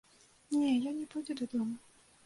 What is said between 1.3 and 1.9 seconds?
дадому.